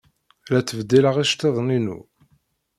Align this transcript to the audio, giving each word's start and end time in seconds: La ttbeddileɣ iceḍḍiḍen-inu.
La 0.51 0.59
ttbeddileɣ 0.61 1.15
iceḍḍiḍen-inu. 1.17 1.99